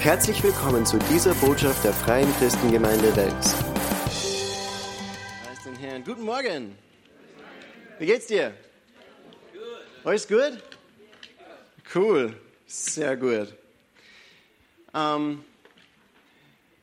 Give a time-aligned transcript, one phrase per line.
[0.00, 3.54] Herzlich willkommen zu dieser Botschaft der Freien Christengemeinde Wels.
[5.44, 6.02] Preis den Herrn.
[6.02, 6.74] Guten Morgen.
[7.98, 8.54] Wie geht's dir?
[10.02, 10.54] Alles gut?
[11.94, 12.34] Cool.
[12.66, 13.52] Sehr gut.
[14.94, 15.44] Ähm,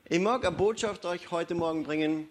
[0.07, 2.29] ich mag eine Botschaft euch heute Morgen bringen,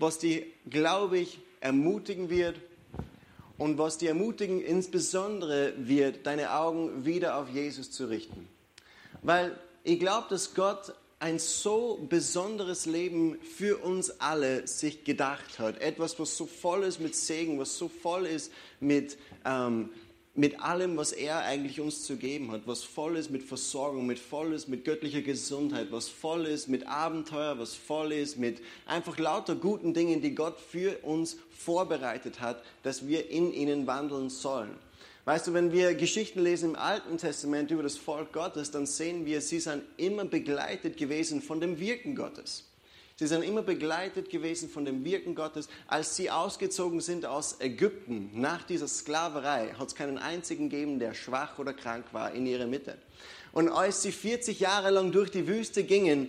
[0.00, 2.56] was die, glaube ich, ermutigen wird
[3.56, 8.48] und was die ermutigen insbesondere wird, deine Augen wieder auf Jesus zu richten.
[9.22, 9.56] Weil
[9.88, 15.80] ich glaube, dass Gott ein so besonderes Leben für uns alle sich gedacht hat.
[15.80, 19.88] Etwas, was so voll ist mit Segen, was so voll ist mit, ähm,
[20.38, 24.20] mit allem, was er eigentlich uns zu geben hat, was voll ist mit Versorgung, mit
[24.20, 29.18] voll ist mit göttlicher Gesundheit, was voll ist mit Abenteuer, was voll ist mit einfach
[29.18, 34.70] lauter guten Dingen, die Gott für uns vorbereitet hat, dass wir in ihnen wandeln sollen.
[35.24, 39.26] Weißt du, wenn wir Geschichten lesen im Alten Testament über das Volk Gottes, dann sehen
[39.26, 42.67] wir, sie sind immer begleitet gewesen von dem Wirken Gottes.
[43.20, 45.68] Sie sind immer begleitet gewesen von dem Wirken Gottes.
[45.88, 51.14] Als sie ausgezogen sind aus Ägypten nach dieser Sklaverei, hat es keinen einzigen gegeben, der
[51.14, 52.96] schwach oder krank war in ihrer Mitte.
[53.50, 56.28] Und als sie 40 Jahre lang durch die Wüste gingen,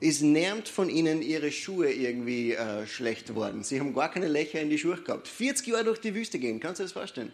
[0.00, 3.62] ist nirgend von ihnen ihre Schuhe irgendwie äh, schlecht worden.
[3.62, 5.28] Sie haben gar keine Löcher in die Schuhe gehabt.
[5.28, 7.32] 40 Jahre durch die Wüste gehen, kannst du dir das vorstellen?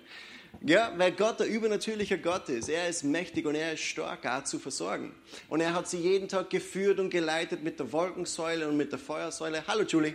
[0.63, 2.69] Ja, weil Gott der übernatürliche Gott ist.
[2.69, 5.15] Er ist mächtig und er ist stark, auch zu versorgen.
[5.49, 8.99] Und er hat sie jeden Tag geführt und geleitet mit der Wolkensäule und mit der
[8.99, 9.67] Feuersäule.
[9.67, 10.15] Hallo Julie.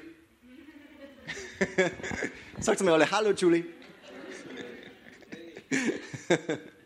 [2.59, 3.65] Sagt mir alle, hallo Julie.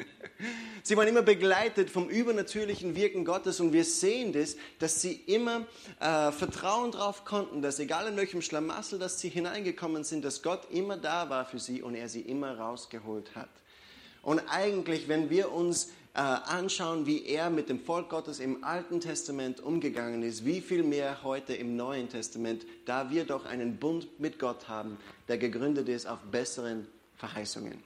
[0.86, 5.66] Sie waren immer begleitet vom übernatürlichen Wirken Gottes und wir sehen das, dass sie immer
[6.02, 10.70] äh, Vertrauen darauf konnten, dass egal in welchem Schlamassel, dass sie hineingekommen sind, dass Gott
[10.72, 13.48] immer da war für sie und er sie immer rausgeholt hat.
[14.24, 19.00] Und eigentlich, wenn wir uns äh, anschauen, wie er mit dem Volk Gottes im Alten
[19.00, 24.20] Testament umgegangen ist, wie viel mehr heute im Neuen Testament, da wir doch einen Bund
[24.20, 24.98] mit Gott haben,
[25.30, 27.82] der gegründet ist auf besseren Verheißungen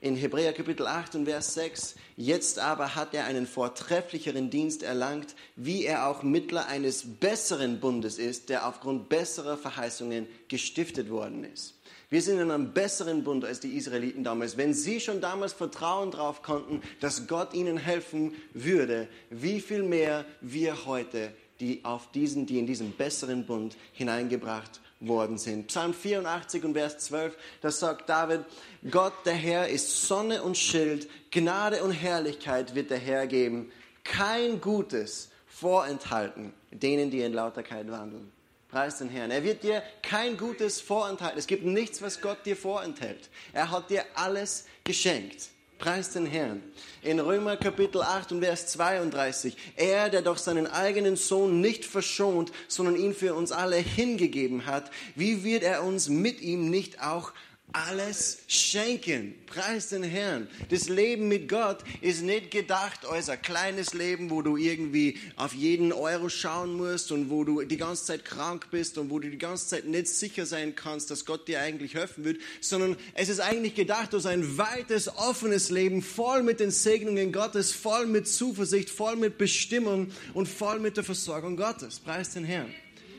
[0.00, 5.34] in Hebräer Kapitel 8 und Vers 6, jetzt aber hat er einen vortrefflicheren Dienst erlangt,
[5.56, 11.74] wie er auch Mittler eines besseren Bundes ist, der aufgrund besserer Verheißungen gestiftet worden ist.
[12.10, 14.56] Wir sind in einem besseren Bund als die Israeliten damals.
[14.56, 20.24] Wenn sie schon damals Vertrauen darauf konnten, dass Gott ihnen helfen würde, wie viel mehr
[20.40, 25.68] wir heute, die auf diesen, die in diesen besseren Bund hineingebracht worden sind.
[25.68, 28.44] Psalm 84 und Vers 12, da sagt David,
[28.90, 33.70] Gott der Herr ist Sonne und Schild, Gnade und Herrlichkeit wird der Herr geben,
[34.04, 38.30] kein Gutes vorenthalten denen, die in Lauterkeit wandeln.
[38.68, 39.30] Preis den Herrn.
[39.30, 41.38] Er wird dir kein Gutes vorenthalten.
[41.38, 43.30] Es gibt nichts, was Gott dir vorenthält.
[43.52, 45.48] Er hat dir alles geschenkt.
[45.78, 46.62] Preis den Herrn.
[47.02, 49.56] In Römer Kapitel 8 und Vers 32.
[49.76, 54.90] Er, der doch seinen eigenen Sohn nicht verschont, sondern ihn für uns alle hingegeben hat,
[55.14, 57.32] wie wird er uns mit ihm nicht auch
[57.72, 59.34] alles schenken.
[59.46, 60.48] Preis den Herrn.
[60.70, 65.52] Das Leben mit Gott ist nicht gedacht als ein kleines Leben, wo du irgendwie auf
[65.52, 69.28] jeden Euro schauen musst und wo du die ganze Zeit krank bist und wo du
[69.28, 73.28] die ganze Zeit nicht sicher sein kannst, dass Gott dir eigentlich helfen wird, sondern es
[73.28, 78.26] ist eigentlich gedacht als ein weites, offenes Leben, voll mit den Segnungen Gottes, voll mit
[78.26, 82.00] Zuversicht, voll mit Bestimmung und voll mit der Versorgung Gottes.
[82.00, 82.72] Preis den Herrn.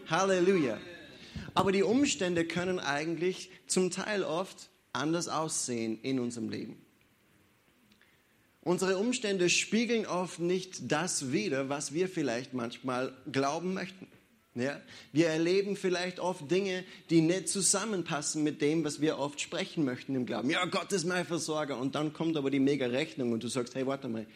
[0.10, 0.80] Halleluja.
[1.58, 6.78] Aber die Umstände können eigentlich zum Teil oft anders aussehen in unserem Leben.
[8.62, 14.08] Unsere Umstände spiegeln oft nicht das wider, was wir vielleicht manchmal glauben möchten.
[14.54, 14.80] Ja?
[15.12, 20.14] Wir erleben vielleicht oft Dinge, die nicht zusammenpassen mit dem, was wir oft sprechen möchten
[20.14, 20.52] im Glauben.
[20.52, 21.80] Ja, Gott ist mein Versorger.
[21.80, 24.28] Und dann kommt aber die mega Rechnung und du sagst, hey, warte mal,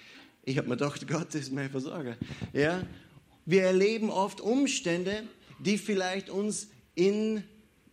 [0.43, 2.17] ich habe mir gedacht, Gott ist mein Versorger.
[2.51, 2.81] Ja?
[3.45, 5.21] Wir erleben oft Umstände,
[5.59, 7.44] die vielleicht uns in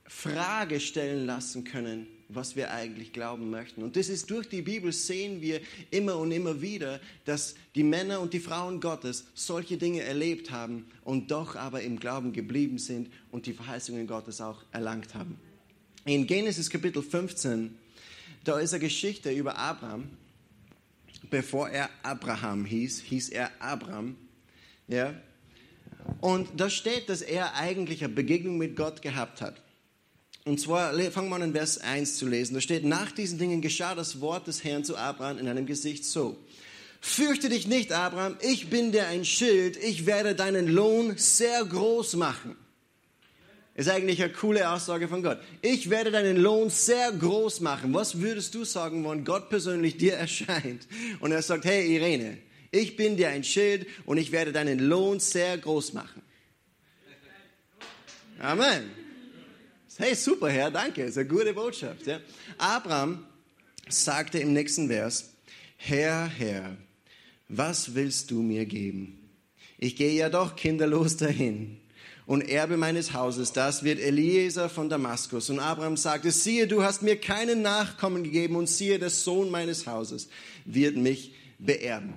[0.06, 3.82] Frage stellen lassen können, was wir eigentlich glauben möchten.
[3.82, 5.60] Und das ist durch die Bibel sehen wir
[5.90, 10.86] immer und immer wieder, dass die Männer und die Frauen Gottes solche Dinge erlebt haben
[11.04, 15.38] und doch aber im Glauben geblieben sind und die Verheißungen Gottes auch erlangt haben.
[16.04, 17.76] In Genesis Kapitel 15,
[18.44, 20.10] da ist eine Geschichte über Abraham.
[21.30, 24.16] Bevor er Abraham hieß, hieß er Abraham.
[24.86, 25.14] Ja,
[26.20, 29.62] und da steht, dass er eigentlich eine Begegnung mit Gott gehabt hat.
[30.44, 32.54] Und zwar fangen wir an in Vers 1 zu lesen.
[32.54, 36.04] Da steht, nach diesen Dingen geschah das Wort des Herrn zu Abraham in einem Gesicht
[36.04, 36.38] so.
[37.00, 42.16] Fürchte dich nicht, Abraham, ich bin dir ein Schild, ich werde deinen Lohn sehr groß
[42.16, 42.56] machen.
[43.74, 45.38] Ist eigentlich eine coole Aussage von Gott.
[45.62, 47.94] Ich werde deinen Lohn sehr groß machen.
[47.94, 50.88] Was würdest du sagen, wenn Gott persönlich dir erscheint
[51.20, 52.38] und er sagt, hey Irene,
[52.70, 56.22] Ich bin dir ein Schild und ich werde deinen Lohn sehr groß machen.
[58.38, 58.90] Amen.
[59.96, 61.02] Hey, super, Herr, danke.
[61.02, 62.06] Das ist eine gute Botschaft.
[62.06, 62.20] Ja.
[62.56, 63.26] Abraham
[63.88, 65.30] sagte im nächsten Vers,
[65.76, 66.76] Herr, Herr,
[67.48, 69.28] was willst du mir geben?
[69.78, 71.80] Ich gehe ja doch kinderlos dahin
[72.26, 75.48] und Erbe meines Hauses, das wird Eliezer von Damaskus.
[75.48, 79.86] Und Abraham sagte, siehe, du hast mir keinen Nachkommen gegeben und siehe, der Sohn meines
[79.86, 80.28] Hauses
[80.66, 82.12] wird mich beerben.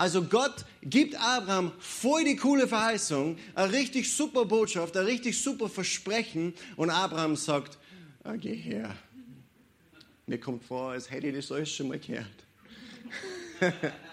[0.00, 5.68] Also Gott gibt Abraham voll die coole Verheißung, eine richtig super Botschaft, ein richtig super
[5.68, 7.76] Versprechen und Abraham sagt,
[8.24, 8.96] ah, geh her.
[10.26, 12.26] Mir kommt vor, als hätte ich das alles schon mal gehört.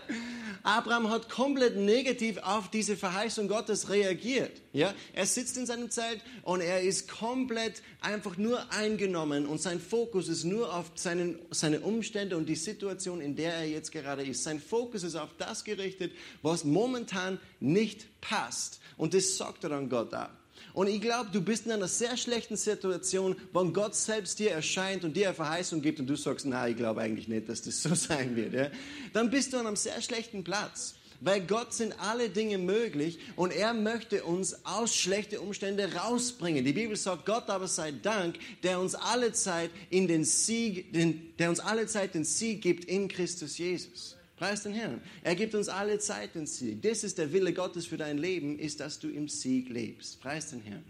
[0.67, 4.51] Abraham hat komplett negativ auf diese Verheißung Gottes reagiert.
[4.73, 4.93] Ja?
[5.13, 10.27] Er sitzt in seinem Zelt und er ist komplett einfach nur eingenommen und sein Fokus
[10.27, 14.43] ist nur auf seinen, seine Umstände und die Situation, in der er jetzt gerade ist.
[14.43, 16.11] Sein Fokus ist auf das gerichtet,
[16.41, 18.81] was momentan nicht passt.
[18.97, 20.37] Und das sagt er dann Gott ab.
[20.73, 25.03] Und ich glaube, du bist in einer sehr schlechten Situation, wenn Gott selbst dir erscheint
[25.03, 27.81] und dir eine Verheißung gibt und du sagst, na, ich glaube eigentlich nicht, dass das
[27.81, 28.53] so sein wird.
[28.53, 28.69] Ja?
[29.13, 30.95] Dann bist du an einem sehr schlechten Platz.
[31.19, 36.63] Weil Gott sind alle Dinge möglich und er möchte uns aus schlechten Umständen rausbringen.
[36.63, 41.33] Die Bibel sagt, Gott aber sei Dank, der uns alle Zeit in den Sieg, den,
[41.39, 44.16] der uns alle Zeit den Sieg gibt in Christus Jesus.
[44.37, 45.01] Preis den Herrn.
[45.23, 46.83] Er gibt uns alle Zeit den Sieg.
[46.83, 50.21] Das ist der Wille Gottes für dein Leben, ist, dass du im Sieg lebst.
[50.21, 50.83] Preis den Herrn.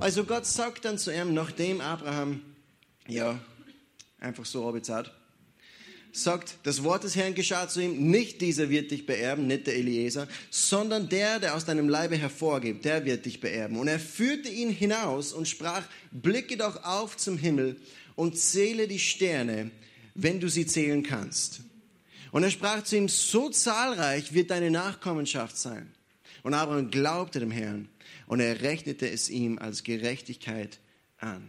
[0.00, 2.42] Also Gott sagt dann zu ihm, nachdem Abraham,
[3.06, 3.40] ja,
[4.18, 5.14] einfach so orbizat,
[6.12, 9.76] sagt, das Wort des Herrn geschah zu ihm, nicht dieser wird dich beerben, nicht der
[9.76, 13.78] Eliezer, sondern der, der aus deinem Leibe hervorgeht, der wird dich beerben.
[13.78, 17.76] Und er führte ihn hinaus und sprach, blicke doch auf zum Himmel
[18.16, 19.70] und zähle die Sterne,
[20.14, 21.60] wenn du sie zählen kannst.
[22.36, 25.90] Und er sprach zu ihm, so zahlreich wird deine Nachkommenschaft sein.
[26.42, 27.88] Und Abraham glaubte dem Herrn
[28.26, 30.78] und er rechnete es ihm als Gerechtigkeit
[31.18, 31.48] an.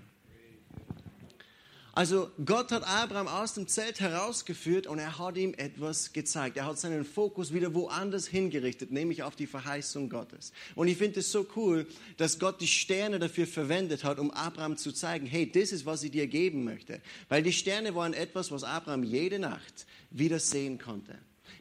[1.92, 6.56] Also Gott hat Abraham aus dem Zelt herausgeführt und er hat ihm etwas gezeigt.
[6.56, 10.54] Er hat seinen Fokus wieder woanders hingerichtet, nämlich auf die Verheißung Gottes.
[10.75, 11.86] Und ich finde es so cool,
[12.16, 16.04] dass Gott die Sterne dafür verwendet hat, um Abraham zu zeigen, hey, das ist, was
[16.04, 17.01] ich dir geben möchte.
[17.28, 21.15] Weil die Sterne waren etwas, was Abraham jede Nacht wieder sehen konnte.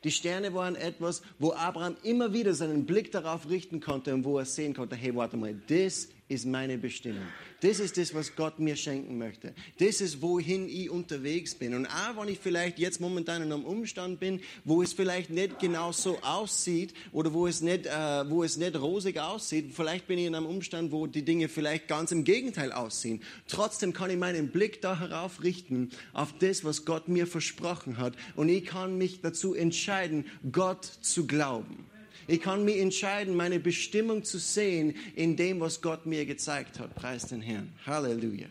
[0.04, 4.38] Die Sterne waren etwas, wo Abraham immer wieder seinen Blick darauf richten konnte und wo
[4.38, 7.22] er sehen konnte, hey, warte mal, das ist meine Bestimmung.
[7.60, 9.54] Das ist das, was Gott mir schenken möchte.
[9.78, 11.74] Das ist, wohin ich unterwegs bin.
[11.74, 15.60] Und auch wenn ich vielleicht jetzt momentan in einem Umstand bin, wo es vielleicht nicht
[15.60, 20.18] genau so aussieht oder wo es nicht, äh, wo es nicht rosig aussieht, vielleicht bin
[20.18, 23.22] ich in einem Umstand, wo die Dinge vielleicht ganz im Gegenteil aussehen.
[23.46, 28.14] Trotzdem kann ich meinen Blick da herauf richten, auf das, was Gott mir versprochen hat.
[28.34, 31.86] Und ich kann mich dazu entscheiden, Gott zu glauben.
[32.28, 36.94] Ich kann mich entscheiden, meine Bestimmung zu sehen in dem, was Gott mir gezeigt hat.
[36.94, 37.72] Preis den Herrn.
[37.86, 38.48] Halleluja.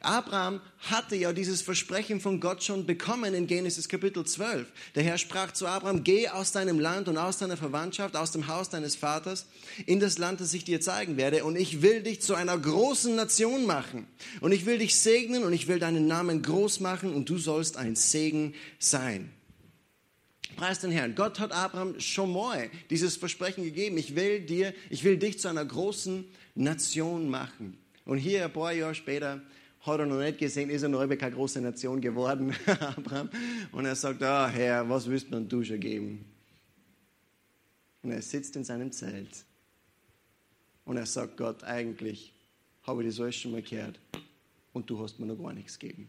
[0.00, 4.66] Abraham hatte ja dieses Versprechen von Gott schon bekommen in Genesis Kapitel 12.
[4.94, 8.48] Der Herr sprach zu Abraham, geh aus deinem Land und aus deiner Verwandtschaft, aus dem
[8.48, 9.46] Haus deines Vaters,
[9.86, 13.14] in das Land, das ich dir zeigen werde, und ich will dich zu einer großen
[13.14, 14.06] Nation machen.
[14.40, 17.76] Und ich will dich segnen und ich will deinen Namen groß machen und du sollst
[17.76, 19.30] ein Segen sein.
[20.58, 21.14] Preis den Herrn.
[21.14, 23.96] Gott hat Abraham schon mal dieses Versprechen gegeben.
[23.96, 26.24] Ich will dir, ich will dich zu einer großen
[26.56, 27.78] Nation machen.
[28.04, 29.40] Und hier ein paar Jahre später
[29.82, 33.30] hat er noch nicht gesehen, ist er noch keine große Nation geworden, Abraham.
[33.70, 36.24] Und er sagt, ah, Herr, was willst man du schon geben?
[38.02, 39.44] Und er sitzt in seinem Zelt.
[40.84, 42.32] Und er sagt Gott, eigentlich
[42.82, 44.00] habe ich das alles schon mal gehört.
[44.72, 46.08] Und du hast mir noch gar nichts gegeben.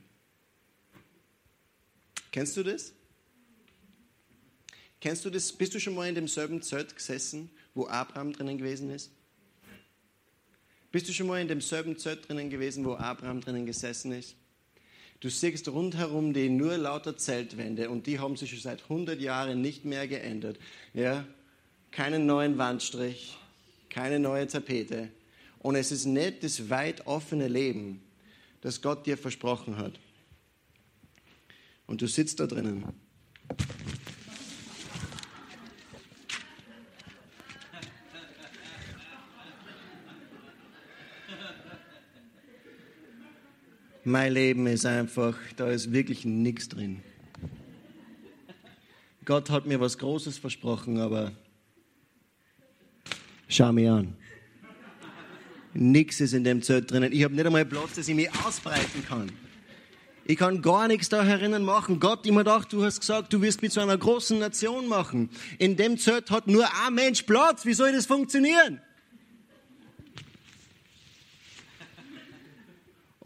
[2.31, 2.93] Kennst du das?
[5.01, 5.51] Kennst du das?
[5.53, 9.11] Bist du schon mal in demselben Zelt gesessen, wo Abraham drinnen gewesen ist?
[10.91, 14.35] Bist du schon mal in demselben Zelt drinnen gewesen, wo Abraham drinnen gesessen ist?
[15.19, 19.61] Du siehst rundherum die nur lauter Zeltwände und die haben sich schon seit 100 Jahren
[19.61, 20.57] nicht mehr geändert.
[20.93, 21.25] Ja?
[21.91, 23.37] Keinen neuen Wandstrich,
[23.89, 25.09] keine neue Tapete.
[25.59, 28.01] Und es ist nicht das weit offene Leben,
[28.61, 29.99] das Gott dir versprochen hat.
[31.85, 32.85] Und du sitzt da drinnen
[44.09, 47.03] Mein Leben ist einfach, da ist wirklich nichts drin.
[49.23, 51.31] Gott hat mir was Großes versprochen, aber
[53.47, 54.15] schau mich an.
[55.75, 57.13] Nichts ist in dem Zelt drinnen.
[57.13, 59.31] Ich habe nicht einmal Platz, dass ich mich ausbreiten kann.
[60.25, 61.99] Ich kann gar nichts da herinnen machen.
[61.99, 65.29] Gott, ich mir gedacht, du hast gesagt, du wirst mich zu einer großen Nation machen.
[65.59, 67.63] In dem Zelt hat nur ein Mensch Platz.
[67.63, 68.81] Wie soll das funktionieren?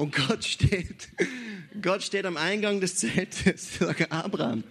[0.04, 1.08] Und Gott steht,
[1.82, 4.66] Gott steht am Eingang des Zeltes, sagt Abraham,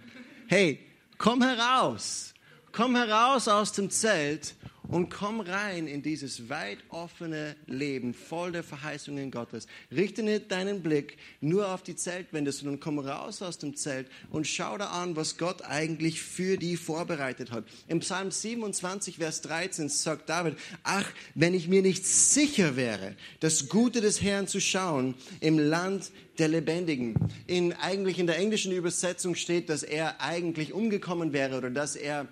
[0.47, 0.79] hey,
[1.17, 2.35] komm heraus,
[2.71, 4.55] komm heraus aus dem Zelt
[4.93, 9.67] und komm rein in dieses weit offene Leben, voll der Verheißungen Gottes.
[9.91, 14.47] Richte nicht deinen Blick nur auf die Zeltwände, sondern komm raus aus dem Zelt und
[14.47, 17.65] schau da an, was Gott eigentlich für die vorbereitet hat.
[17.89, 23.71] Im Psalm 27, Vers 13 sagt David, ach, wenn ich mir nicht sicher wäre, das
[23.71, 27.15] Gute des Herrn zu schauen im Land der Lebendigen.
[27.47, 32.29] In, eigentlich in der englischen Übersetzung steht, dass er eigentlich umgekommen wäre oder dass er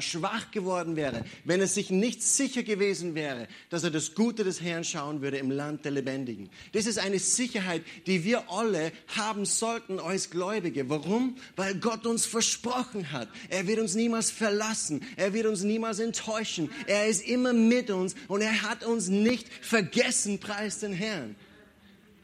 [0.00, 4.60] schwach geworden wäre, wenn er sich nicht sicher gewesen wäre, dass er das Gute des
[4.60, 6.48] Herrn schauen würde im Land der Lebendigen.
[6.72, 10.88] Das ist eine Sicherheit, die wir alle haben sollten als Gläubige.
[10.88, 11.36] Warum?
[11.56, 13.28] Weil Gott uns versprochen hat.
[13.48, 15.04] Er wird uns niemals verlassen.
[15.16, 16.70] Er wird uns niemals enttäuschen.
[16.86, 21.36] Er ist immer mit uns und er hat uns nicht vergessen, preis den Herrn.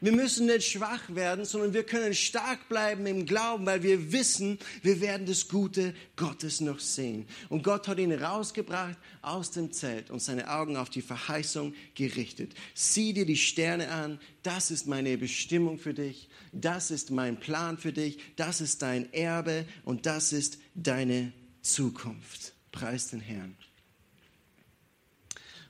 [0.03, 4.59] Wir müssen nicht schwach werden, sondern wir können stark bleiben im Glauben, weil wir wissen,
[4.81, 7.25] wir werden das Gute Gottes noch sehen.
[7.47, 12.53] Und Gott hat ihn rausgebracht aus dem Zelt und seine Augen auf die Verheißung gerichtet.
[12.73, 17.77] Sieh dir die Sterne an, das ist meine Bestimmung für dich, das ist mein Plan
[17.77, 21.31] für dich, das ist dein Erbe und das ist deine
[21.61, 22.51] Zukunft.
[22.73, 23.55] Preis den Herrn.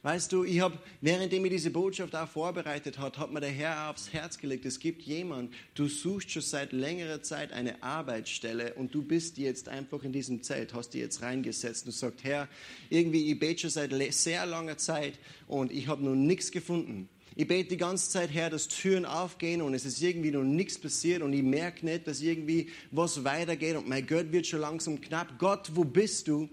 [0.03, 3.89] Weißt du, ich habe, währenddem ich diese Botschaft auch vorbereitet hat, hat mir der Herr
[3.89, 8.93] aufs Herz gelegt, es gibt jemand, du suchst schon seit längerer Zeit eine Arbeitsstelle und
[8.93, 12.49] du bist jetzt einfach in diesem Zelt, hast dich jetzt reingesetzt und sagst, Herr,
[12.89, 15.17] irgendwie, ich bete schon seit sehr langer Zeit
[15.47, 17.07] und ich habe noch nichts gefunden.
[17.37, 20.77] Ich bete die ganze Zeit her, dass Türen aufgehen und es ist irgendwie noch nichts
[20.77, 24.99] passiert und ich merke nicht, dass irgendwie was weitergeht und mein Geld wird schon langsam
[24.99, 25.39] knapp.
[25.39, 26.49] Gott, wo bist du?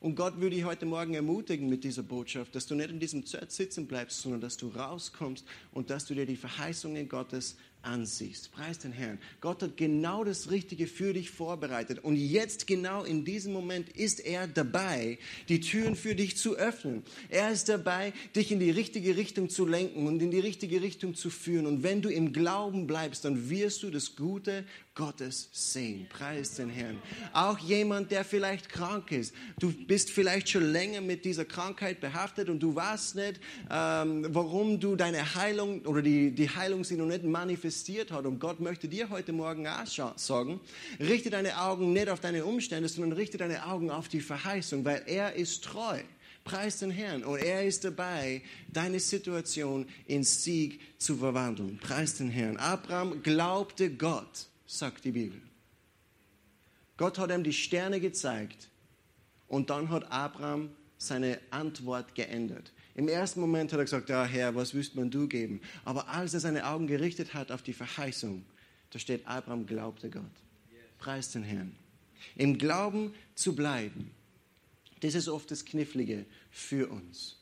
[0.00, 3.26] Und Gott würde dich heute Morgen ermutigen mit dieser Botschaft, dass du nicht in diesem
[3.26, 8.52] Zelt sitzen bleibst, sondern dass du rauskommst und dass du dir die Verheißungen Gottes ansiehst.
[8.52, 9.18] Preis den Herrn.
[9.40, 12.00] Gott hat genau das Richtige für dich vorbereitet.
[12.02, 15.18] Und jetzt, genau in diesem Moment, ist er dabei,
[15.48, 17.02] die Türen für dich zu öffnen.
[17.28, 21.14] Er ist dabei, dich in die richtige Richtung zu lenken und in die richtige Richtung
[21.14, 21.66] zu führen.
[21.66, 24.64] Und wenn du im Glauben bleibst, dann wirst du das Gute
[24.98, 26.08] Gottes sehen.
[26.08, 27.00] Preis den Herrn.
[27.32, 29.32] Auch jemand, der vielleicht krank ist.
[29.60, 34.80] Du bist vielleicht schon länger mit dieser Krankheit behaftet und du weißt nicht, ähm, warum
[34.80, 37.22] du deine Heilung oder die, die Heilung sie noch nicht
[37.68, 38.24] manifestiert hat.
[38.24, 40.60] Und Gott möchte dir heute Morgen auch sagen,
[40.98, 45.02] richte deine Augen nicht auf deine Umstände, sondern richte deine Augen auf die Verheißung, weil
[45.06, 46.00] er ist treu.
[46.44, 47.24] Preis den Herrn.
[47.24, 51.78] Und er ist dabei, deine Situation in Sieg zu verwandeln.
[51.78, 52.56] Preis den Herrn.
[52.56, 55.40] Abraham glaubte Gott sagt die Bibel.
[56.96, 58.68] Gott hat ihm die Sterne gezeigt
[59.46, 62.72] und dann hat Abraham seine Antwort geändert.
[62.98, 65.60] Im ersten Moment hat er gesagt, ja Herr, was willst man du geben?
[65.84, 68.44] Aber als er seine Augen gerichtet hat auf die Verheißung,
[68.90, 70.24] da steht, Abraham glaubte Gott.
[70.98, 71.76] Preis den Herrn.
[72.34, 74.10] Im Glauben zu bleiben,
[74.98, 77.36] das ist oft das Knifflige für uns.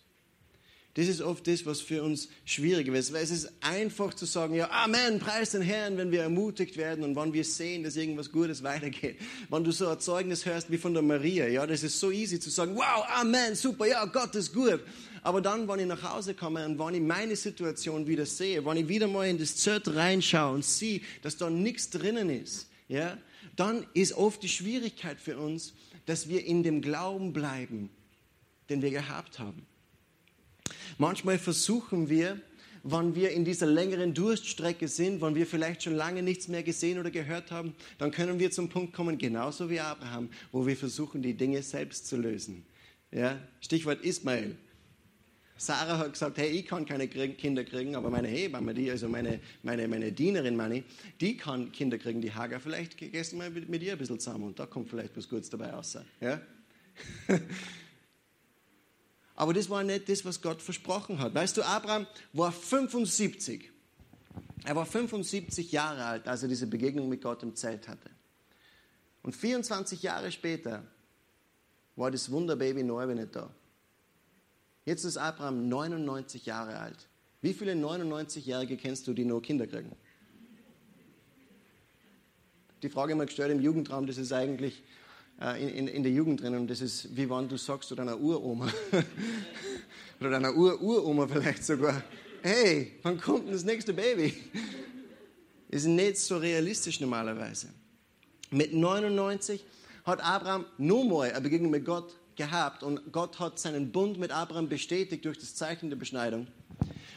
[0.93, 4.55] Das ist oft das, was für uns schwierig ist, weil es ist einfach zu sagen,
[4.55, 8.33] ja, Amen, preis den Herrn, wenn wir ermutigt werden und wenn wir sehen, dass irgendwas
[8.33, 9.19] Gutes weitergeht.
[9.51, 12.41] Wenn du so ein Zeugnis hörst wie von der Maria, ja, das ist so easy
[12.41, 14.81] zu sagen, wow, Amen, super, ja, Gott ist gut.
[15.27, 18.77] Aber dann, wenn ich nach Hause komme und wenn ich meine Situation wieder sehe, wenn
[18.77, 23.19] ich wieder mal in das Zelt reinschaue und sehe, dass da nichts drinnen ist, ja,
[23.57, 27.91] dann ist oft die Schwierigkeit für uns, dass wir in dem Glauben bleiben,
[28.71, 29.67] den wir gehabt haben.
[30.97, 32.41] Manchmal versuchen wir,
[32.85, 37.01] wenn wir in dieser längeren Durststrecke sind, wenn wir vielleicht schon lange nichts mehr gesehen
[37.01, 41.21] oder gehört haben, dann können wir zum Punkt kommen, genauso wie Abraham, wo wir versuchen,
[41.21, 42.65] die Dinge selbst zu lösen.
[43.11, 43.41] Ja?
[43.61, 44.57] Stichwort Ismael.
[45.59, 49.41] Sarah hat gesagt, hey, ich kann keine Kinder kriegen, aber meine Hebamme, die, also meine,
[49.63, 50.85] meine, meine Dienerin, meine,
[51.21, 52.61] die kann Kinder kriegen, die Hager.
[52.61, 52.99] Vielleicht
[53.33, 55.71] du mal mit, mit ihr ein bisschen zusammen und da kommt vielleicht was Gutes dabei
[55.71, 55.97] raus.
[56.21, 56.41] Ja?
[59.35, 61.35] Aber das war nicht das, was Gott versprochen hat.
[61.35, 63.71] Weißt du, Abraham war 75.
[64.65, 68.11] Er war 75 Jahre alt, als er diese Begegnung mit Gott im Zelt hatte.
[69.23, 70.85] Und 24 Jahre später
[71.97, 73.51] war das Wunderbaby Noah nicht da.
[74.87, 77.09] Jetzt ist Abraham 99 Jahre alt.
[77.43, 79.91] Wie viele 99-Jährige kennst du, die noch Kinder kriegen?
[82.83, 84.85] Die Frage mal gestellt im Jugendraum, das ist eigentlich
[85.41, 86.55] äh, in, in, in, der Jugend drin.
[86.55, 88.69] Und das ist, wie wenn du sagst zu deiner Uroma
[90.21, 92.03] oder deiner Ur-Uroma vielleicht sogar,
[92.43, 94.35] hey, wann kommt denn das nächste Baby?
[95.69, 97.69] ist nicht so realistisch normalerweise.
[98.51, 99.65] Mit 99
[100.05, 104.31] hat Abraham nur mal eine Begegnung mit Gott gehabt und Gott hat seinen Bund mit
[104.31, 106.47] Abraham bestätigt durch das Zeichen der Beschneidung.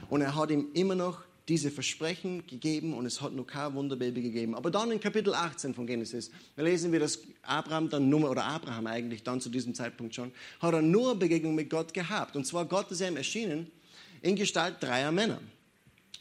[0.09, 4.21] Und er hat ihm immer noch diese Versprechen gegeben und es hat noch kein Wunderbaby
[4.21, 4.53] gegeben.
[4.53, 8.85] Aber dann in Kapitel 18 von Genesis lesen wir, dass Abraham dann nur, oder Abraham
[8.85, 12.35] eigentlich dann zu diesem Zeitpunkt schon, hat er nur Begegnung mit Gott gehabt.
[12.35, 13.71] Und zwar Gott ist ihm erschienen
[14.21, 15.39] in Gestalt dreier Männer.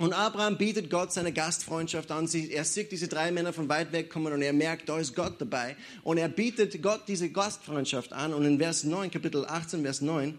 [0.00, 2.28] Und Abraham bietet Gott seine Gastfreundschaft an.
[2.32, 5.40] Er sieht diese drei Männer von weit weg kommen und er merkt, da ist Gott
[5.40, 5.76] dabei.
[6.04, 8.32] Und er bietet Gott diese Gastfreundschaft an.
[8.32, 10.34] Und in Vers 9, Kapitel 18, Vers 9, äh,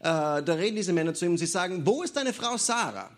[0.00, 3.10] da reden diese Männer zu ihm und sie sagen, wo ist deine Frau Sarah?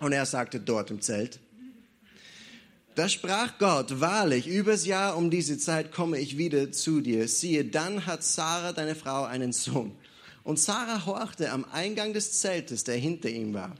[0.00, 1.38] Und er sagte, dort im Zelt.
[2.96, 7.28] Da sprach Gott, wahrlich, übers Jahr um diese Zeit komme ich wieder zu dir.
[7.28, 9.92] Siehe, dann hat Sarah, deine Frau, einen Sohn.
[10.42, 13.76] Und Sarah horchte am Eingang des Zeltes, der hinter ihm war.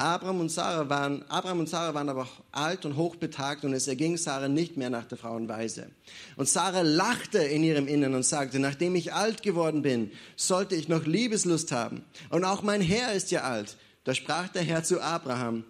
[0.00, 4.16] Abraham und Sarah waren, Abraham und Sarah waren aber alt und hochbetagt und es erging
[4.16, 5.90] Sarah nicht mehr nach der Frauenweise.
[6.36, 10.86] Und Sarah lachte in ihrem Innern und sagte, nachdem ich alt geworden bin, sollte ich
[10.86, 12.04] noch Liebeslust haben.
[12.30, 13.76] Und auch mein Herr ist ja alt.
[14.04, 15.64] Da sprach der Herr zu Abraham,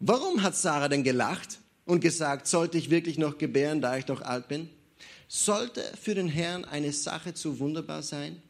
[0.00, 4.20] warum hat Sarah denn gelacht und gesagt, sollte ich wirklich noch gebären, da ich doch
[4.20, 4.68] alt bin?
[5.28, 8.42] Sollte für den Herrn eine Sache zu wunderbar sein?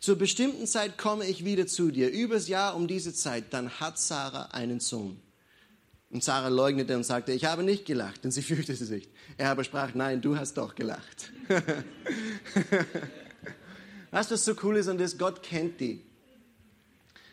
[0.00, 3.98] Zur bestimmten Zeit komme ich wieder zu dir, übers Jahr um diese Zeit, dann hat
[3.98, 5.20] Sarah einen Sohn.
[6.10, 9.08] Und Sarah leugnete und sagte, ich habe nicht gelacht, denn sie fürchtete sich.
[9.38, 11.32] Er aber sprach, nein, du hast doch gelacht.
[14.10, 15.16] weißt du, was so cool ist und das?
[15.16, 16.02] Gott kennt die.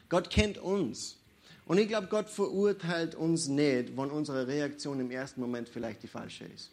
[0.08, 1.18] Gott kennt uns.
[1.66, 6.08] Und ich glaube, Gott verurteilt uns nicht, wenn unsere Reaktion im ersten Moment vielleicht die
[6.08, 6.72] falsche ist.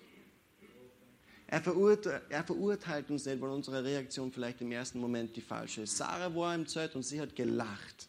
[1.49, 5.83] Er verurteilt, er verurteilt uns nicht, wenn unsere Reaktion vielleicht im ersten Moment die falsche
[5.83, 5.97] ist.
[5.97, 8.09] Sarah war im Zelt und sie hat gelacht,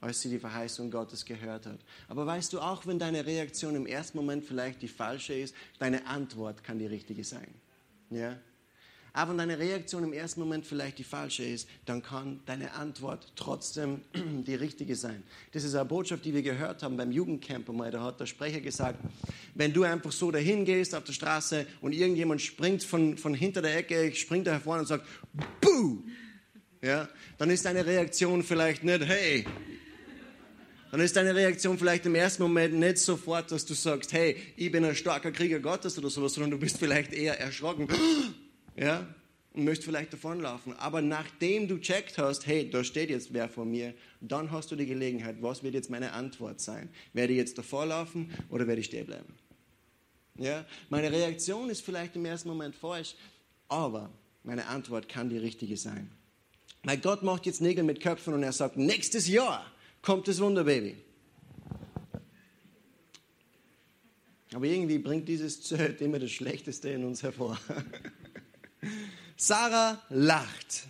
[0.00, 1.80] als sie die Verheißung Gottes gehört hat.
[2.08, 6.06] Aber weißt du, auch wenn deine Reaktion im ersten Moment vielleicht die falsche ist, deine
[6.06, 7.52] Antwort kann die richtige sein.
[8.10, 8.36] Ja?
[9.12, 13.32] Aber wenn deine Reaktion im ersten Moment vielleicht die falsche ist, dann kann deine Antwort
[13.36, 14.02] trotzdem
[14.46, 15.22] die richtige sein.
[15.52, 17.66] Das ist eine Botschaft, die wir gehört haben beim Jugendcamp.
[17.90, 18.98] Da hat der Sprecher gesagt,
[19.54, 23.62] wenn du einfach so dahin gehst auf der Straße und irgendjemand springt von, von hinter
[23.62, 25.06] der Ecke, springt da hervor und sagt,
[25.60, 26.02] Buh!
[26.82, 29.44] Ja, dann ist deine Reaktion vielleicht nicht, hey,
[30.90, 34.72] dann ist deine Reaktion vielleicht im ersten Moment nicht sofort, dass du sagst, hey, ich
[34.72, 37.86] bin ein starker Krieger Gottes oder sowas, sondern du bist vielleicht eher erschrocken
[38.80, 39.06] ja,
[39.52, 40.74] und möchtest vielleicht davonlaufen.
[40.78, 44.76] Aber nachdem du checkt hast, hey, da steht jetzt wer vor mir, dann hast du
[44.76, 46.88] die Gelegenheit, was wird jetzt meine Antwort sein?
[47.12, 49.34] Werde ich jetzt davorlaufen oder werde ich stehen bleiben?
[50.38, 53.14] Ja, meine Reaktion ist vielleicht im ersten Moment falsch,
[53.68, 54.10] aber
[54.44, 56.10] meine Antwort kann die richtige sein.
[56.82, 59.66] Weil Gott macht jetzt Nägel mit Köpfen und er sagt, nächstes Jahr
[60.00, 60.96] kommt das Wunderbaby.
[64.54, 67.58] Aber irgendwie bringt dieses Zelt immer das Schlechteste in uns hervor.
[69.36, 70.84] Sarah lacht.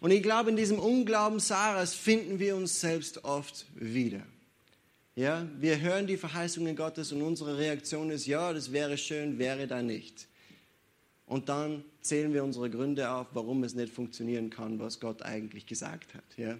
[0.00, 4.22] Und ich glaube, in diesem Unglauben Sarahs finden wir uns selbst oft wieder.
[5.14, 9.66] Ja, wir hören die Verheißungen Gottes und unsere Reaktion ist, ja, das wäre schön, wäre
[9.66, 10.28] da nicht.
[11.24, 15.66] Und dann zählen wir unsere Gründe auf, warum es nicht funktionieren kann, was Gott eigentlich
[15.66, 16.24] gesagt hat.
[16.36, 16.58] Ja?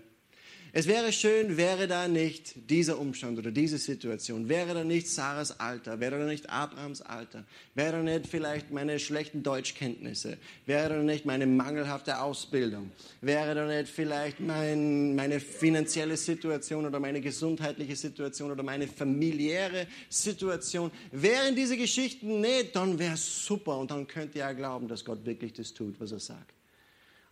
[0.79, 5.59] Es wäre schön, wäre da nicht dieser Umstand oder diese Situation, wäre da nicht Sarahs
[5.59, 10.37] Alter, wäre da nicht Abrahams Alter, wäre da nicht vielleicht meine schlechten Deutschkenntnisse,
[10.67, 17.01] wäre da nicht meine mangelhafte Ausbildung, wäre da nicht vielleicht mein, meine finanzielle Situation oder
[17.01, 20.91] meine gesundheitliche Situation oder meine familiäre Situation.
[21.11, 25.07] Wären diese Geschichten nicht, dann wäre es super und dann könnt ihr ja glauben, dass
[25.07, 26.53] Gott wirklich das tut, was er sagt.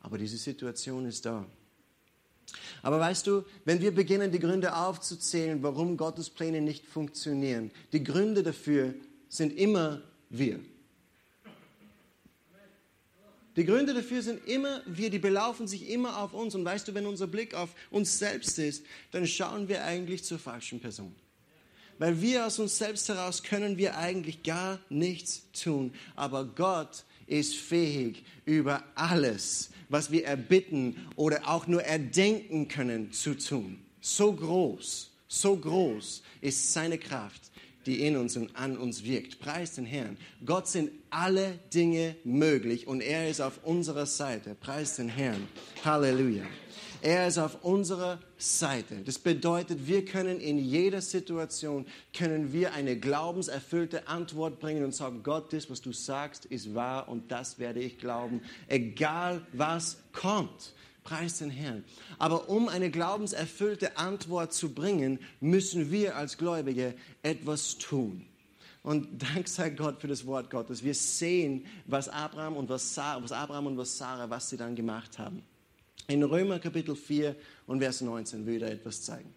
[0.01, 1.45] Aber diese Situation ist da.
[2.83, 8.05] Aber weißt du, wenn wir beginnen, die Gründe aufzuzählen, warum Gottes Pläne nicht funktionieren, die
[8.05, 8.95] Gründe dafür
[9.29, 10.61] sind immer wir.
[13.57, 16.55] Die Gründe dafür sind immer wir, die belaufen sich immer auf uns.
[16.55, 20.39] Und weißt du, wenn unser Blick auf uns selbst ist, dann schauen wir eigentlich zur
[20.39, 21.15] falschen Person.
[21.99, 25.95] Weil wir aus uns selbst heraus können wir eigentlich gar nichts tun.
[26.17, 33.37] Aber Gott ist fähig, über alles was wir erbitten oder auch nur erdenken können, zu
[33.37, 33.79] tun.
[34.01, 37.51] So groß, so groß ist seine Kraft,
[37.87, 39.40] die in uns und an uns wirkt.
[39.40, 40.16] Preis den Herrn.
[40.44, 44.55] Gott sind alle Dinge möglich und er ist auf unserer Seite.
[44.55, 45.49] Preis den Herrn.
[45.85, 46.44] Halleluja.
[47.05, 49.03] Er ist auf unserer Seite.
[49.05, 55.23] Das bedeutet, wir können in jeder Situation, können wir eine glaubenserfüllte Antwort bringen und sagen,
[55.23, 60.73] Gott, das, was du sagst, ist wahr und das werde ich glauben, egal was kommt.
[61.03, 61.85] Preis den Herrn.
[62.19, 68.25] Aber um eine glaubenserfüllte Antwort zu bringen, müssen wir als Gläubige etwas tun.
[68.83, 70.83] Und dank sei Gott für das Wort Gottes.
[70.83, 74.75] Wir sehen, was Abraham und was Sarah, was Abraham und was Sarah, was sie dann
[74.75, 75.43] gemacht haben.
[76.07, 77.35] In Römer Kapitel 4
[77.67, 79.33] und Vers 19 will ich da etwas zeigen.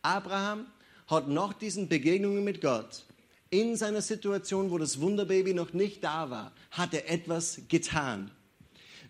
[0.00, 0.66] Abraham
[1.08, 3.04] hat nach diesen Begegnungen mit Gott
[3.50, 8.30] in seiner Situation, wo das Wunderbaby noch nicht da war, hat er etwas getan.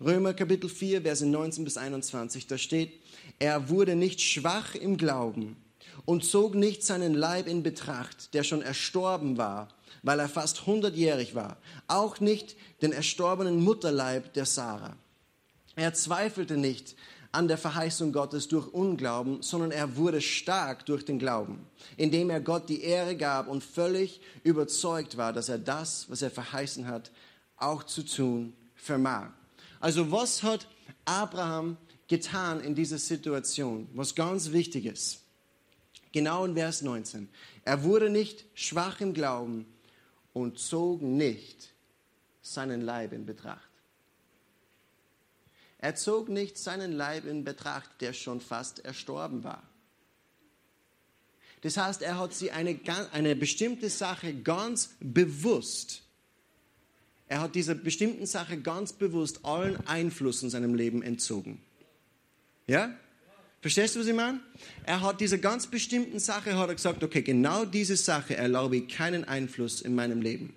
[0.01, 2.93] Römer Kapitel 4, Verse 19 bis 21, da steht,
[3.39, 5.57] er wurde nicht schwach im Glauben
[6.07, 9.69] und zog nicht seinen Leib in Betracht, der schon erstorben war,
[10.03, 14.97] weil er fast hundertjährig war, auch nicht den erstorbenen Mutterleib der Sarah.
[15.77, 16.97] Er zweifelte nicht
[17.33, 22.41] an der Verheißung Gottes durch Unglauben, sondern er wurde stark durch den Glauben, indem er
[22.41, 27.11] Gott die Ehre gab und völlig überzeugt war, dass er das, was er verheißen hat,
[27.57, 29.31] auch zu tun vermag.
[29.81, 30.69] Also was hat
[31.05, 33.89] Abraham getan in dieser Situation?
[33.95, 35.21] Was ganz wichtig ist.
[36.13, 37.29] Genau in Vers 19.
[37.65, 39.67] Er wurde nicht schwach im Glauben
[40.33, 41.75] und zog nicht
[42.43, 43.74] seinen Leib in Betracht.
[45.79, 49.63] Er zog nicht seinen Leib in Betracht, der schon fast erstorben war.
[51.61, 52.79] Das heißt, er hat sie eine,
[53.13, 56.05] eine bestimmte Sache ganz bewusst
[57.27, 61.61] er hat dieser bestimmten Sache ganz bewusst allen Einfluss in seinem Leben entzogen.
[62.67, 62.95] Ja?
[63.61, 64.41] Verstehst du, was ich meine?
[64.85, 68.89] Er hat dieser ganz bestimmten Sache hat er gesagt, okay, genau diese Sache erlaube ich
[68.89, 70.55] keinen Einfluss in meinem Leben.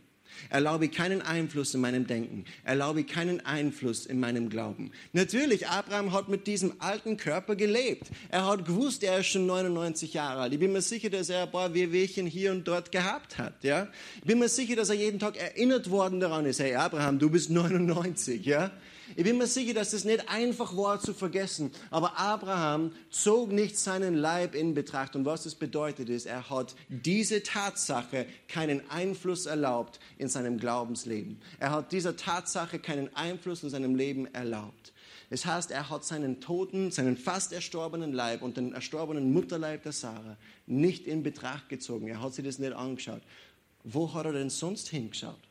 [0.49, 2.45] Erlaube keinen Einfluss in meinem Denken.
[2.63, 4.91] Erlaube keinen Einfluss in meinem Glauben.
[5.13, 8.07] Natürlich, Abraham hat mit diesem alten Körper gelebt.
[8.29, 10.53] Er hat gewusst, er ist schon 99 Jahre alt.
[10.53, 13.63] Ich bin mir sicher, dass er ein paar Wehwehchen hier und dort gehabt hat.
[13.63, 13.87] Ja?
[14.17, 16.59] Ich bin mir sicher, dass er jeden Tag erinnert worden daran ist.
[16.59, 18.45] Hey, Abraham, du bist 99.
[18.45, 18.71] Ja?
[19.15, 21.71] Ich bin mir sicher, dass das nicht einfach war zu vergessen.
[21.91, 25.15] Aber Abraham zog nicht seinen Leib in Betracht.
[25.15, 31.39] Und was das bedeutet ist, er hat diese Tatsache keinen Einfluss erlaubt in seinem Glaubensleben.
[31.59, 34.93] Er hat dieser Tatsache keinen Einfluss in seinem Leben erlaubt.
[35.29, 39.91] Das heißt, er hat seinen toten, seinen fast erstorbenen Leib und den erstorbenen Mutterleib der
[39.91, 42.07] Sarah nicht in Betracht gezogen.
[42.07, 43.21] Er hat sich das nicht angeschaut.
[43.83, 45.46] Wo hat er denn sonst hingeschaut?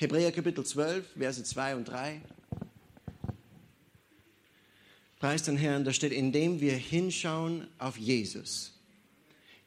[0.00, 2.20] Hebräer Kapitel 12, Verse 2 und 3.
[5.18, 8.78] Preis den Herrn, da steht, indem wir hinschauen auf Jesus,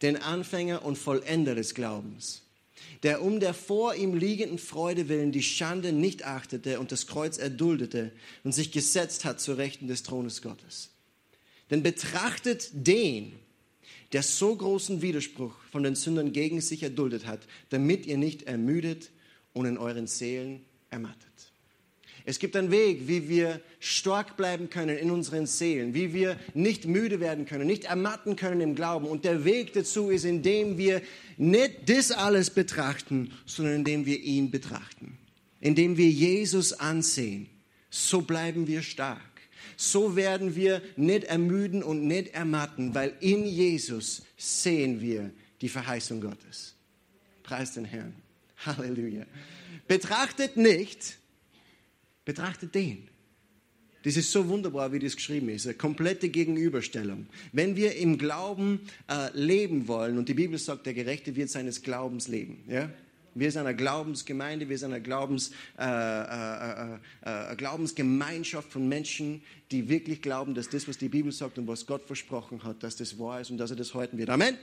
[0.01, 2.43] den Anfänger und Vollender des Glaubens,
[3.03, 7.37] der um der vor ihm liegenden Freude willen die Schande nicht achtete und das Kreuz
[7.37, 8.13] erduldete
[8.45, 10.91] und sich gesetzt hat zu Rechten des Thrones Gottes.
[11.71, 13.33] Denn betrachtet den,
[14.13, 19.11] der so großen Widerspruch von den Sündern gegen sich erduldet hat, damit ihr nicht ermüdet
[19.53, 21.51] und in euren Seelen ermattet.
[22.23, 26.85] Es gibt einen Weg, wie wir stark bleiben können in unseren Seelen, wie wir nicht
[26.85, 29.07] müde werden können, nicht ermatten können im Glauben.
[29.07, 31.01] Und der Weg dazu ist, indem wir
[31.37, 35.17] nicht das alles betrachten, sondern indem wir ihn betrachten,
[35.59, 37.49] indem wir Jesus ansehen.
[37.89, 39.21] So bleiben wir stark.
[39.75, 46.21] So werden wir nicht ermüden und nicht ermatten, weil in Jesus sehen wir die Verheißung
[46.21, 46.75] Gottes.
[47.41, 48.13] Preis den Herrn.
[48.65, 49.25] Halleluja.
[49.87, 51.17] Betrachtet nicht,
[52.25, 53.07] betrachtet den.
[54.03, 55.67] Das ist so wunderbar, wie das geschrieben ist.
[55.67, 57.27] Eine komplette Gegenüberstellung.
[57.51, 61.83] Wenn wir im Glauben äh, leben wollen, und die Bibel sagt, der Gerechte wird seines
[61.83, 62.63] Glaubens leben.
[62.67, 62.89] Ja?
[63.35, 69.43] Wir sind eine Glaubensgemeinde, wir sind eine Glaubens, äh, äh, äh, äh Glaubensgemeinschaft von Menschen,
[69.71, 72.97] die wirklich glauben, dass das, was die Bibel sagt und was Gott versprochen hat, dass
[72.97, 74.29] das wahr ist und dass er das halten wird.
[74.29, 74.57] Amen.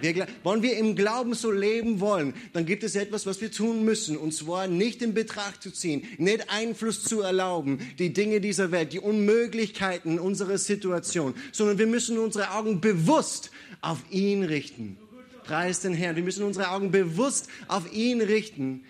[0.00, 3.84] Wir, wenn wir im Glauben so leben wollen, dann gibt es etwas, was wir tun
[3.84, 4.16] müssen.
[4.16, 8.92] Und zwar nicht in Betracht zu ziehen, nicht Einfluss zu erlauben, die Dinge dieser Welt,
[8.92, 14.98] die Unmöglichkeiten unserer Situation, sondern wir müssen unsere Augen bewusst auf ihn richten.
[15.44, 16.16] Preis den Herrn.
[16.16, 18.84] Wir müssen unsere Augen bewusst auf ihn richten,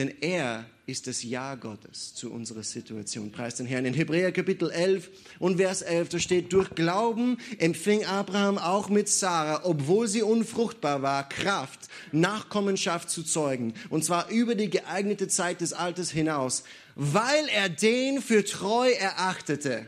[0.00, 3.30] denn er ist das Ja Gottes zu unserer Situation.
[3.30, 3.84] Preis den Herrn.
[3.84, 9.10] In Hebräer Kapitel 11 und Vers 11, da steht, durch Glauben empfing Abraham auch mit
[9.10, 13.74] Sarah, obwohl sie unfruchtbar war, Kraft, Nachkommenschaft zu zeugen.
[13.90, 19.86] Und zwar über die geeignete Zeit des Alters hinaus, weil er den für treu erachtete,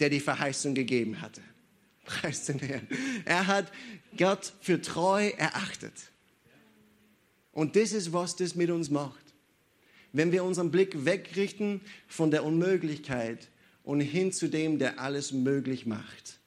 [0.00, 1.40] der die Verheißung gegeben hatte.
[2.04, 2.88] Preis den Herrn.
[3.24, 3.70] Er hat
[4.18, 5.94] Gott für treu erachtet.
[7.52, 9.25] Und das ist, was das mit uns macht
[10.16, 13.48] wenn wir unseren Blick wegrichten von der Unmöglichkeit
[13.84, 16.38] und hin zu dem, der alles möglich macht.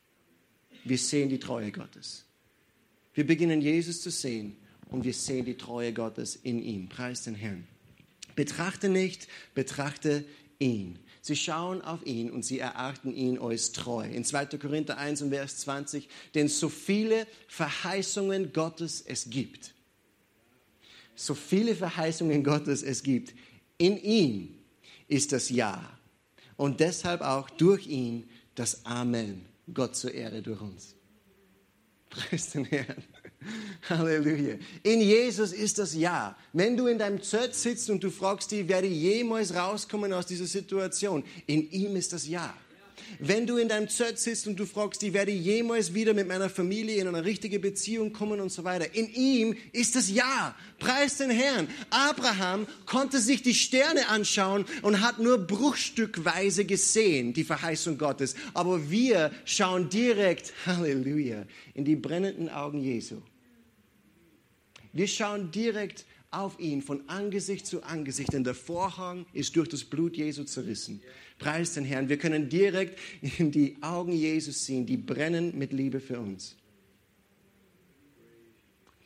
[0.84, 2.26] Wir sehen die Treue Gottes.
[3.14, 4.56] Wir beginnen Jesus zu sehen
[4.88, 6.90] und wir sehen die Treue Gottes in ihm.
[6.90, 7.68] Preis den Herrn.
[8.36, 10.26] Betrachte nicht, betrachte
[10.58, 10.98] ihn.
[11.22, 14.04] Sie schauen auf ihn und sie erachten ihn als treu.
[14.04, 14.46] In 2.
[14.58, 19.76] Korinther 1 und Vers 20, denn so viele Verheißungen Gottes es gibt,
[21.14, 23.34] so viele Verheißungen Gottes es gibt,
[23.80, 24.56] in ihm
[25.08, 25.98] ist das Ja.
[26.56, 29.46] Und deshalb auch durch ihn das Amen.
[29.74, 30.96] Gott zur Ehre durch uns.
[32.10, 33.04] Preis den Herrn.
[33.88, 34.56] Halleluja.
[34.84, 36.36] In Jesus ist das Ja.
[36.54, 40.26] Wenn du in deinem Zelt sitzt und du fragst dich, werde ich jemals rauskommen aus
[40.26, 41.24] dieser Situation?
[41.48, 42.54] In ihm ist das Ja.
[43.20, 46.50] Wenn du in deinem Zelt sitzt und du fragst, ich werde jemals wieder mit meiner
[46.50, 48.94] Familie in eine richtige Beziehung kommen und so weiter.
[48.96, 50.56] In ihm ist das Ja.
[50.80, 51.68] Preis den Herrn.
[51.90, 58.36] Abraham konnte sich die Sterne anschauen und hat nur bruchstückweise gesehen, die Verheißung Gottes.
[58.54, 63.22] Aber wir schauen direkt, Halleluja, in die brennenden Augen Jesu.
[64.94, 69.84] Wir schauen direkt auf ihn von Angesicht zu Angesicht, denn der Vorhang ist durch das
[69.84, 71.02] Blut Jesu zerrissen.
[71.40, 72.10] Preis den Herrn.
[72.10, 73.00] Wir können direkt
[73.38, 76.56] in die Augen Jesus sehen, die brennen mit Liebe für uns.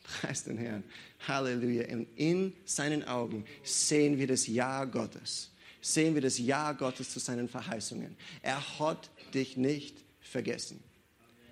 [0.02, 0.84] Preis den Herrn.
[1.26, 1.88] Halleluja.
[1.94, 5.50] Und in seinen Augen sehen wir das Ja Gottes.
[5.80, 8.16] Sehen wir das Ja Gottes zu seinen Verheißungen.
[8.42, 10.82] Er hat dich nicht vergessen.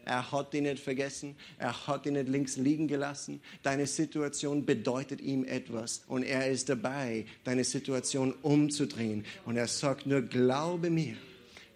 [0.04, 1.36] Er hat dich nicht vergessen.
[1.58, 3.40] Er hat dich nicht links liegen gelassen.
[3.62, 6.02] Deine Situation bedeutet ihm etwas.
[6.08, 9.24] Und er ist dabei, deine Situation umzudrehen.
[9.44, 11.16] Und er sagt nur, glaube mir.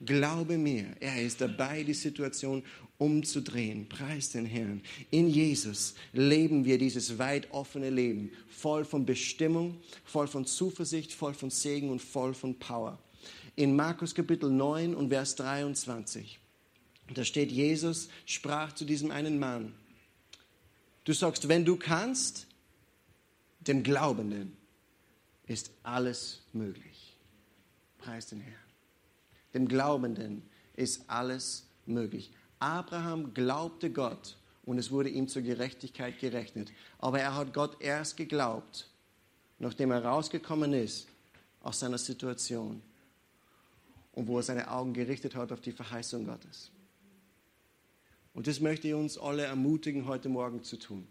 [0.04, 0.86] Glaube mir.
[1.00, 2.62] Er ist dabei, die Situation
[2.98, 3.88] umzudrehen.
[3.88, 4.82] Preis den Herrn.
[5.10, 8.30] In Jesus leben wir dieses weit offene Leben.
[8.48, 12.98] Voll von Bestimmung, voll von Zuversicht, voll von Segen und voll von Power.
[13.54, 16.40] In Markus Kapitel 9 und Vers 23
[17.14, 19.74] da steht, Jesus sprach zu diesem einen Mann.
[21.04, 22.46] Du sagst, wenn du kannst,
[23.60, 24.56] dem Glaubenden
[25.46, 27.16] ist alles möglich.
[27.98, 28.54] Preis den Herrn.
[29.54, 30.42] Dem Glaubenden
[30.74, 32.32] ist alles möglich.
[32.58, 36.72] Abraham glaubte Gott und es wurde ihm zur Gerechtigkeit gerechnet.
[36.98, 38.88] Aber er hat Gott erst geglaubt,
[39.58, 41.08] nachdem er rausgekommen ist
[41.60, 42.82] aus seiner Situation
[44.12, 46.70] und wo er seine Augen gerichtet hat auf die Verheißung Gottes.
[48.37, 51.07] Und das möchte ich uns alle ermutigen, heute Morgen zu tun.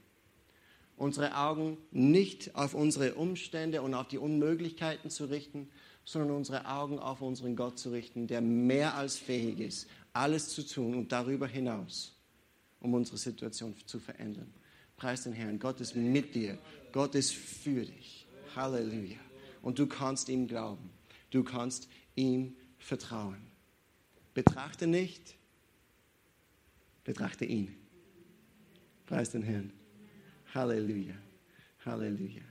[0.96, 5.68] Unsere Augen nicht auf unsere Umstände und auf die Unmöglichkeiten zu richten,
[6.06, 10.64] sondern unsere Augen auf unseren Gott zu richten, der mehr als fähig ist, alles zu
[10.64, 12.14] tun und darüber hinaus,
[12.80, 14.54] um unsere Situation zu verändern.
[14.96, 15.58] Preis den Herrn.
[15.58, 16.60] Gott ist mit dir.
[16.92, 18.28] Gott ist für dich.
[18.56, 19.18] Halleluja.
[19.64, 20.92] Und du kannst ihm glauben.
[21.32, 23.48] Du kannst ihm vertrauen.
[24.36, 25.36] Betrachte nicht
[27.06, 27.74] Betrachte ihn.
[29.06, 29.72] Preis den Herrn.
[30.54, 31.14] Halleluja.
[31.86, 32.42] Halleluja.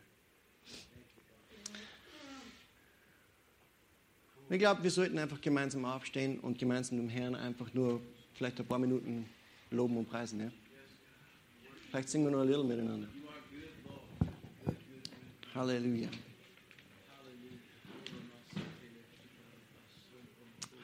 [4.49, 8.01] Ich glaube, wir sollten einfach gemeinsam aufstehen und gemeinsam dem Herrn einfach nur
[8.35, 9.27] vielleicht ein paar Minuten
[9.71, 10.39] loben und preisen.
[10.39, 10.51] Ja?
[11.91, 13.09] Vielleicht singen wir noch ein little miteinander.
[15.55, 16.09] Halleluja.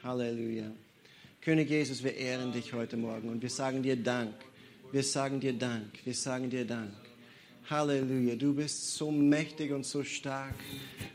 [0.03, 0.71] Halleluja.
[1.43, 4.35] König Jesus, wir ehren dich heute Morgen und wir sagen dir Dank.
[4.91, 5.87] Wir sagen dir Dank.
[6.05, 6.93] Wir sagen dir Dank.
[7.67, 8.35] Halleluja.
[8.35, 10.53] Du bist so mächtig und so stark.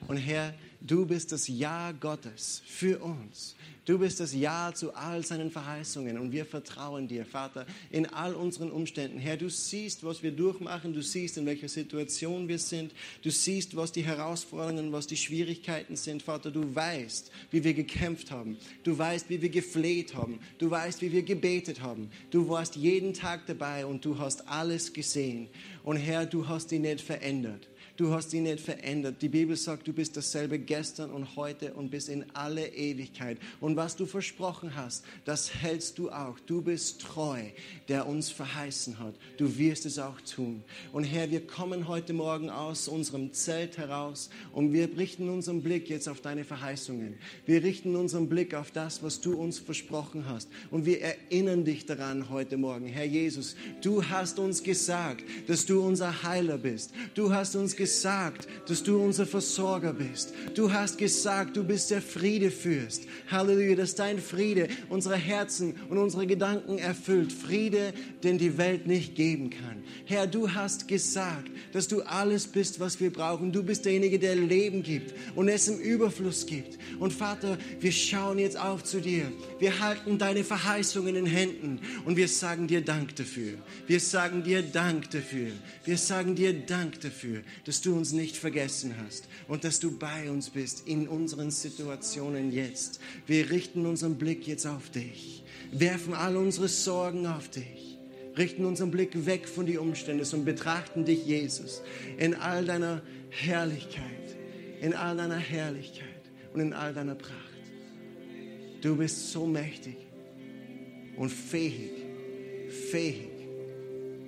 [0.08, 0.52] Und Herr,
[0.86, 3.56] du bist das Ja Gottes für uns.
[3.86, 8.34] Du bist das Ja zu all seinen Verheißungen und wir vertrauen dir, Vater, in all
[8.34, 9.20] unseren Umständen.
[9.20, 13.76] Herr, du siehst, was wir durchmachen, du siehst, in welcher Situation wir sind, du siehst,
[13.76, 16.50] was die Herausforderungen, was die Schwierigkeiten sind, Vater.
[16.50, 21.12] Du weißt, wie wir gekämpft haben, du weißt, wie wir gefleht haben, du weißt, wie
[21.12, 22.10] wir gebetet haben.
[22.30, 25.46] Du warst jeden Tag dabei und du hast alles gesehen.
[25.84, 27.68] Und Herr, du hast ihn nicht verändert.
[27.96, 29.22] Du hast ihn nicht verändert.
[29.22, 33.38] Die Bibel sagt, du bist dasselbe gestern und heute und bis in alle Ewigkeit.
[33.58, 36.38] Und was du versprochen hast, das hältst du auch.
[36.40, 37.40] Du bist treu,
[37.88, 39.14] der uns verheißen hat.
[39.38, 40.62] Du wirst es auch tun.
[40.92, 45.88] Und Herr, wir kommen heute Morgen aus unserem Zelt heraus und wir richten unseren Blick
[45.88, 47.14] jetzt auf deine Verheißungen.
[47.46, 50.50] Wir richten unseren Blick auf das, was du uns versprochen hast.
[50.70, 52.88] Und wir erinnern dich daran heute Morgen.
[52.88, 56.92] Herr Jesus, du hast uns gesagt, dass du unser Heiler bist.
[57.14, 60.34] Du hast uns gesagt, gesagt, dass du unser Versorger bist.
[60.54, 63.04] Du hast gesagt, du bist der Friedefürst.
[63.30, 67.32] Halleluja, dass dein Friede unsere Herzen und unsere Gedanken erfüllt.
[67.32, 67.92] Friede,
[68.24, 69.84] den die Welt nicht geben kann.
[70.04, 73.52] Herr, du hast gesagt, dass du alles bist, was wir brauchen.
[73.52, 76.78] Du bist derjenige, der Leben gibt und es im Überfluss gibt.
[76.98, 79.30] Und Vater, wir schauen jetzt auf zu dir.
[79.60, 83.54] Wir halten deine Verheißungen in Händen und wir sagen dir Dank dafür.
[83.86, 85.52] Wir sagen dir Dank dafür.
[85.84, 89.98] Wir sagen dir Dank dafür, dass dass du uns nicht vergessen hast und dass du
[89.98, 93.00] bei uns bist in unseren Situationen jetzt.
[93.26, 97.98] Wir richten unseren Blick jetzt auf dich, werfen all unsere Sorgen auf dich,
[98.38, 101.82] richten unseren Blick weg von den Umständen und betrachten dich, Jesus,
[102.16, 104.36] in all deiner Herrlichkeit,
[104.80, 106.22] in all deiner Herrlichkeit
[106.54, 107.34] und in all deiner Pracht.
[108.80, 109.98] Du bist so mächtig
[111.18, 111.90] und fähig,
[112.90, 113.28] fähig,